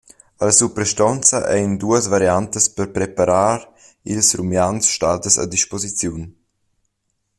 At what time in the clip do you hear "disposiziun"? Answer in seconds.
5.53-6.23